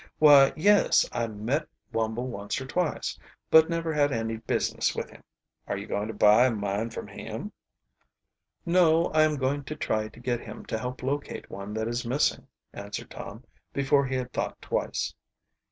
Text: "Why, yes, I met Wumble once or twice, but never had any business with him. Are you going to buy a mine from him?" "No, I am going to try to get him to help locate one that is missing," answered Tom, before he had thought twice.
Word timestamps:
"Why, 0.17 0.51
yes, 0.55 1.07
I 1.11 1.27
met 1.27 1.67
Wumble 1.93 2.25
once 2.25 2.59
or 2.59 2.65
twice, 2.65 3.19
but 3.51 3.69
never 3.69 3.93
had 3.93 4.11
any 4.11 4.37
business 4.37 4.95
with 4.95 5.11
him. 5.11 5.23
Are 5.67 5.77
you 5.77 5.85
going 5.85 6.07
to 6.07 6.13
buy 6.15 6.47
a 6.47 6.51
mine 6.51 6.89
from 6.89 7.05
him?" 7.07 7.51
"No, 8.65 9.11
I 9.13 9.21
am 9.21 9.35
going 9.35 9.63
to 9.65 9.75
try 9.75 10.07
to 10.07 10.19
get 10.19 10.39
him 10.39 10.65
to 10.65 10.79
help 10.79 11.03
locate 11.03 11.51
one 11.51 11.75
that 11.75 11.87
is 11.87 12.03
missing," 12.03 12.47
answered 12.73 13.11
Tom, 13.11 13.43
before 13.73 14.07
he 14.07 14.15
had 14.15 14.33
thought 14.33 14.59
twice. 14.59 15.13